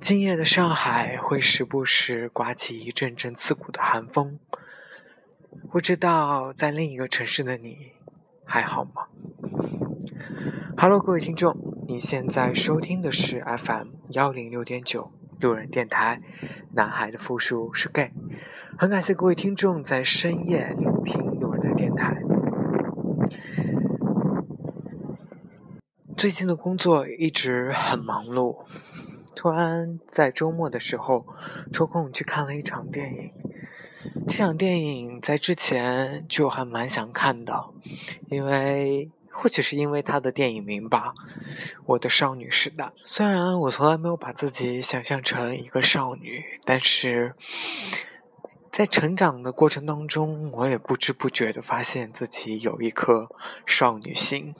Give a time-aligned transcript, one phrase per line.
[0.00, 4.38] 今夜的上海会时不时刮起一阵阵刺骨的寒风，
[5.70, 7.92] 不知道在另一个城市的你
[8.44, 9.08] 还好吗
[10.76, 11.56] ？Hello，各位听众，
[11.88, 15.10] 你现在收听的是 FM 幺零六点九
[15.40, 16.22] 路人电台，
[16.72, 18.12] 男孩的复数是 gay，
[18.78, 22.22] 很感谢各位听众在深夜聆听路人的电台。
[26.16, 28.64] 最近的工作一直很忙碌。
[29.38, 31.24] 突然在周末的时候
[31.72, 33.32] 抽空去看了一场电影，
[34.26, 37.66] 这场电影在之前就还蛮想看的，
[38.30, 41.14] 因为或许是因为它的电影名吧，
[41.86, 42.86] 《我的少女时代》。
[43.04, 47.36] 虽然我从来没有把自己想象成一个少女，但是
[48.72, 53.28] 在成长的过程当中，我也不知不觉的发现自己有一颗
[53.64, 54.52] 少女心，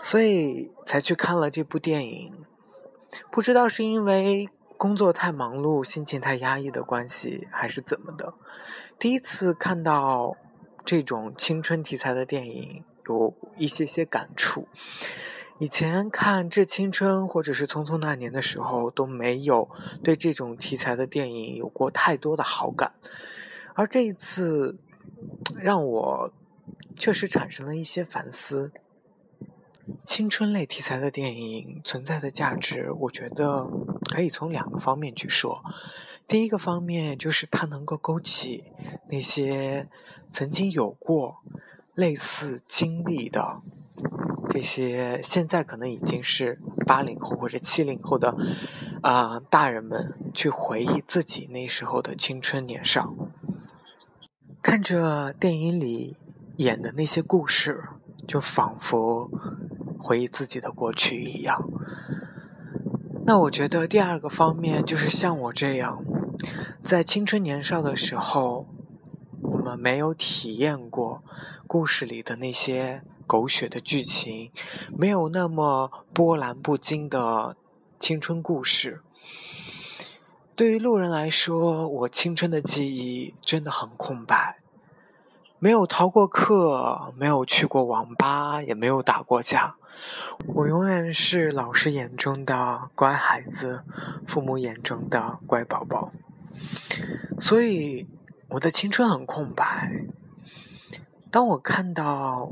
[0.00, 2.32] 所以才去看了这部电影。
[3.30, 8.34] 不知道是因为工作太忙碌、心情太压抑的关系，还是怎么的，
[8.98, 10.36] 第一次看到
[10.84, 14.66] 这种青春题材的电影，有一些些感触。
[15.58, 19.70] 以前看《致青春》或者是《匆匆那年》的时候，都没有
[20.02, 22.94] 对这种题材的电影有过太多的好感，
[23.74, 24.76] 而这一次
[25.54, 26.32] 让我
[26.96, 28.72] 确实产生了一些反思。
[30.04, 33.68] 青春类题材的电影存在的价值，我觉得
[34.10, 35.62] 可以从两个方面去说。
[36.28, 38.64] 第一个方面就是它能够勾起
[39.10, 39.88] 那些
[40.30, 41.42] 曾经有过
[41.94, 43.60] 类似经历的
[44.48, 48.36] 这些现在可能已经是八零后或者七零后的
[49.02, 53.14] 啊大人们去回忆自己那时候的青春年少，
[54.62, 56.16] 看着电影里
[56.56, 57.82] 演的那些故事，
[58.26, 59.30] 就仿佛。
[60.02, 61.68] 回忆自己的过去一样。
[63.24, 66.04] 那我觉得第二个方面就是像我这样，
[66.82, 68.66] 在青春年少的时候，
[69.42, 71.22] 我们没有体验过
[71.68, 74.50] 故事里的那些狗血的剧情，
[74.96, 77.56] 没有那么波澜不惊的
[78.00, 79.00] 青春故事。
[80.56, 84.61] 对于路人来说，我青春的记忆真的很空白。
[85.62, 89.76] 没有逃过课，没有去过网吧，也没有打过架。
[90.56, 93.84] 我永远是老师眼中的乖孩子，
[94.26, 96.10] 父母眼中的乖宝宝。
[97.38, 98.08] 所以，
[98.48, 100.04] 我的青春很空白。
[101.30, 102.50] 当我看到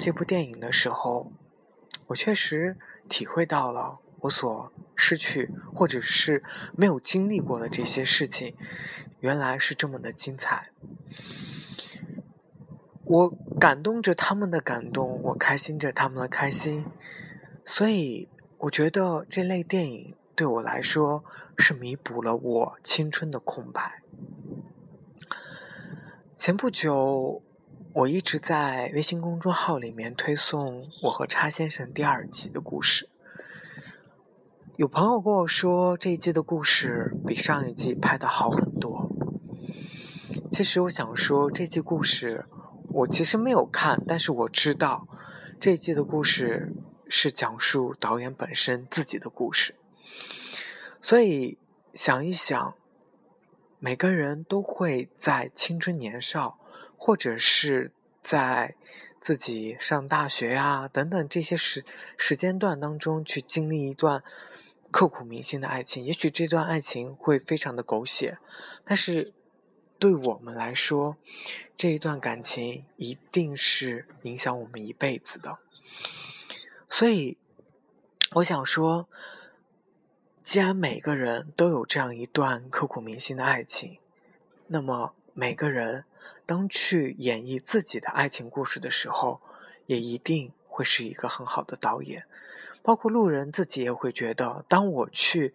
[0.00, 1.30] 这部电影的时候，
[2.08, 2.76] 我确实
[3.08, 6.42] 体会到了我所失去或者是
[6.76, 8.56] 没有经历过的这些事情，
[9.20, 10.70] 原来是这么的精彩。
[13.10, 16.84] 我感动着他们的感动，我开心着他们的开心，
[17.64, 21.24] 所以我觉得这类电影对我来说
[21.56, 24.02] 是弥补了我青春的空白。
[26.36, 27.42] 前不久，
[27.94, 33.08] 我一直在微信公众号里面推送《我和叉先生》第二季的故事，
[34.76, 39.10] 有朋友跟我说这一季的故事比上一季拍的好很多。
[40.52, 42.44] 其实我想说，这季故事。
[42.98, 45.06] 我其实没有看，但是我知道
[45.60, 46.72] 这一季的故事
[47.08, 49.76] 是讲述导演本身自己的故事。
[51.00, 51.58] 所以
[51.94, 52.74] 想一想，
[53.78, 56.58] 每个人都会在青春年少，
[56.96, 58.74] 或者是在
[59.20, 61.84] 自己上大学呀等等这些时
[62.16, 64.24] 时间段当中去经历一段
[64.90, 66.04] 刻骨铭心的爱情。
[66.04, 68.38] 也许这段爱情会非常的狗血，
[68.84, 69.34] 但是。
[69.98, 71.16] 对我们来说，
[71.76, 75.58] 这一段感情一定是影响我们一辈子的。
[76.88, 77.36] 所以，
[78.34, 79.08] 我想说，
[80.44, 83.98] 既然每个人都有这样一段刻骨铭心的爱情，
[84.68, 86.04] 那么每个人
[86.46, 89.40] 当去演绎自己的爱情故事的时候，
[89.86, 92.24] 也一定会是一个很好的导演。
[92.82, 95.52] 包括路人自己也会觉得，当我去。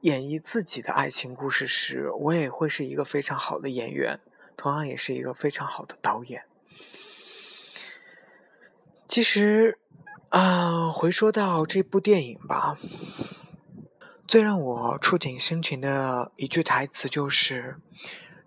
[0.00, 4.18] 演绎自己的爱情故事时，我也会是一个非常好的演员，
[4.56, 6.44] 同样也是一个非常好的导演。
[9.06, 9.78] 其实，
[10.30, 12.78] 啊，回说到这部电影吧，
[14.26, 17.76] 最让我触景生情的一句台词就是：“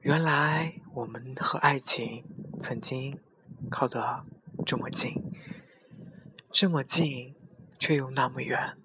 [0.01, 2.23] 原来我们和爱情
[2.57, 3.19] 曾经
[3.69, 4.23] 靠得
[4.65, 5.21] 这么近，
[6.49, 7.35] 这么近，
[7.77, 8.75] 却又那么远。”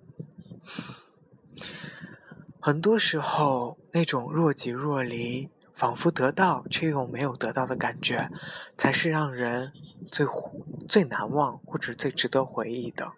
[2.68, 8.28] 很多时候，那种若即若离、仿佛得到却又没有得到的感觉，
[8.76, 9.72] 才是让人
[10.12, 10.26] 最
[10.86, 13.10] 最难忘或者最值得回忆的。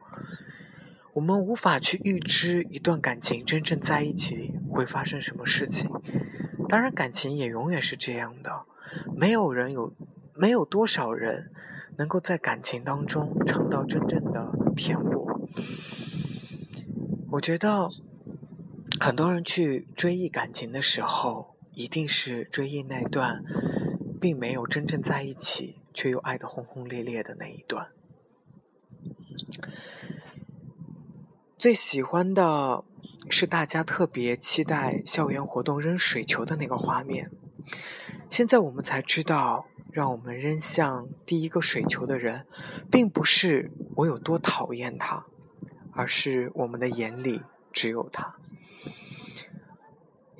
[1.14, 5.90] 我们无法去预知一段感情真正在一起会发生什么事情。
[6.68, 8.66] 当然，感情也永远是这样的，
[9.16, 9.92] 没有人有，
[10.32, 11.50] 没有多少人
[11.96, 15.40] 能够在感情当中尝到真正的甜果。
[17.32, 17.90] 我觉得，
[19.02, 23.42] 很多人去追忆感情的时候，一定是追忆那段
[24.20, 27.88] 并没有真正在一起却又爱得轰轰烈烈的那一段。
[31.56, 32.84] 最喜欢的
[33.30, 37.30] 是大家特别期待校园活动扔水球的那个画面。
[38.28, 42.44] 现在我们才知道，让我们扔向第一个水球的人，
[42.90, 45.24] 并不是我有多讨厌他，
[45.92, 47.40] 而是我们的眼里
[47.72, 48.36] 只有他。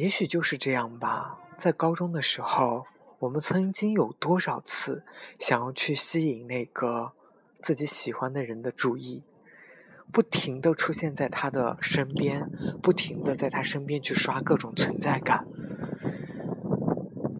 [0.01, 1.39] 也许就是这样吧。
[1.59, 2.87] 在高中的时候，
[3.19, 5.05] 我们曾经有多少次
[5.39, 7.13] 想要去吸引那个
[7.61, 9.23] 自己喜欢的人的注意？
[10.11, 12.51] 不停的出现在他的身边，
[12.83, 15.47] 不停的在他身边去刷各种存在感。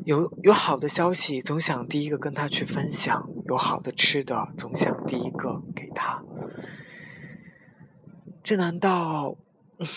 [0.05, 6.23] 有有好的消息，总想第一个跟他去分享；有好的吃的，总想第一个给他。
[8.43, 9.35] 这难道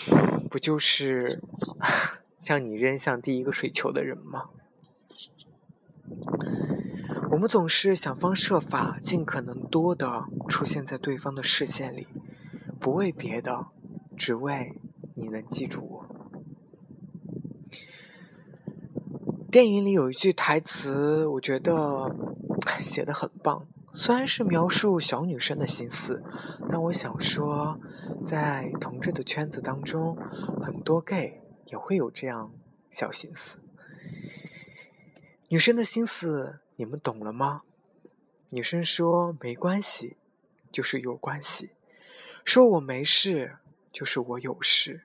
[0.50, 1.42] 不就是
[2.44, 4.50] 像你扔向第一个水球的人吗？
[7.30, 12.06] 我们总是想方设法，尽可能多的出现在对方的视线里。
[12.78, 13.68] 不为别的，
[14.14, 14.78] 只为
[15.14, 16.06] 你能记住我。
[19.50, 22.14] 电影里有一句台词，我觉得
[22.78, 23.66] 写的很棒。
[23.94, 26.22] 虽然是描述小女生的心思，
[26.68, 27.80] 但我想说，
[28.22, 30.14] 在同志的圈子当中，
[30.60, 31.40] 很多 gay
[31.74, 32.54] 也会有这样
[32.88, 33.58] 小心思。
[35.48, 37.62] 女生的心思，你们懂了吗？
[38.50, 40.16] 女生说没关系，
[40.70, 41.70] 就是有关系。
[42.44, 43.56] 说我没事，
[43.90, 45.02] 就是我有事。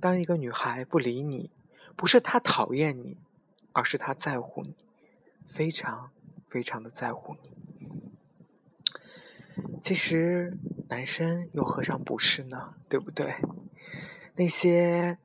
[0.00, 1.50] 当一个女孩不理你，
[1.94, 3.18] 不是她讨厌你，
[3.72, 4.74] 而是她在乎你，
[5.46, 6.10] 非常
[6.48, 7.50] 非常的在乎你。
[9.82, 10.56] 其实
[10.88, 12.72] 男生又何尝不是呢？
[12.88, 13.34] 对不对？
[14.36, 15.18] 那些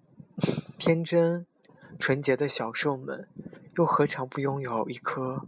[0.77, 1.45] 天真
[1.97, 3.27] 纯洁的小兽们，
[3.75, 5.45] 又何尝不拥有一颗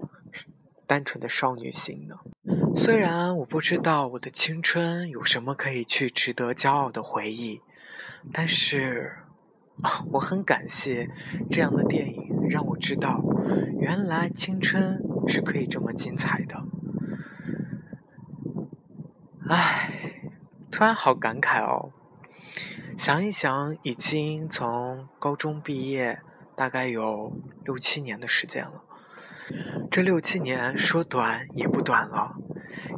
[0.85, 2.17] 单纯的少女心呢？
[2.75, 7.61] 虽然我不知道我的青春有什么可以去值得骄傲的回忆，
[8.33, 9.17] 但是
[10.11, 11.09] 我很感谢
[11.49, 13.23] 这样的电影，让我知道
[13.79, 16.63] 原来青春是可以这么精彩的。
[19.47, 20.21] 唉，
[20.71, 21.91] 突然好感慨哦！
[23.03, 26.21] 想一想，已经从高中毕业，
[26.55, 27.33] 大概有
[27.65, 28.83] 六七年的时间了。
[29.89, 32.35] 这六七年说短也不短了。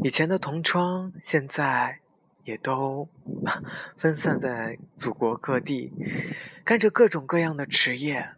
[0.03, 1.99] 以前的同窗，现在
[2.43, 3.07] 也都
[3.95, 5.93] 分散在祖国各地，
[6.65, 8.31] 干着各种各样的职业。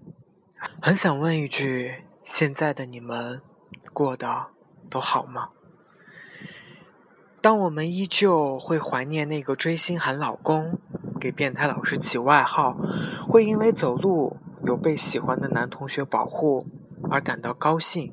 [0.79, 3.41] 很想问一句：现在的你们
[3.91, 4.49] 过得
[4.87, 5.49] 都好吗？
[7.41, 10.79] 当我们依旧会怀念那个追星喊老公、
[11.19, 12.77] 给变态老师起外号、
[13.27, 16.65] 会因为走路有被喜欢的男同学保护。
[17.07, 18.11] 而感到高兴，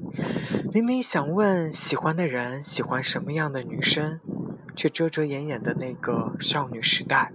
[0.71, 4.21] 明明想问喜欢的人喜欢什么样的女生，
[4.77, 7.33] 却遮遮掩掩的那个少女时代，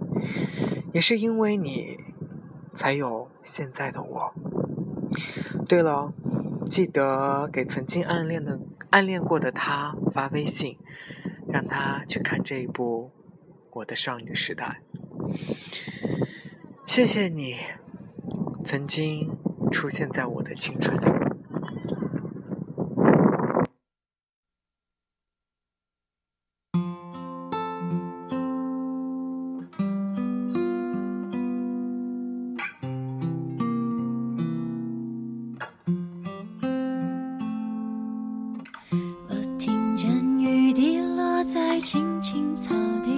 [0.92, 1.98] 也是因为你，
[2.72, 4.34] 才有现在的我。
[5.66, 6.12] 对了，
[6.68, 8.60] 记得给曾经暗恋的、
[8.90, 10.78] 暗恋过的他发微信，
[11.48, 13.10] 让他去看这一部
[13.72, 14.82] 《我的少女时代》。
[16.86, 17.56] 谢谢你
[18.64, 19.30] 曾经
[19.70, 21.04] 出现在我的青春里。
[39.28, 40.10] 我听见
[40.40, 43.17] 雨滴落在青青草地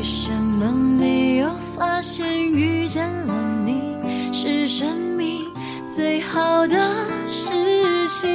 [0.00, 3.34] 为什么没有发现遇见了
[3.66, 3.82] 你
[4.32, 5.44] 是生命
[5.86, 6.74] 最好的
[7.28, 7.50] 事
[8.08, 8.30] 情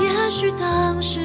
[0.00, 1.20] 也许当时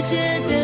[0.00, 0.59] 世界的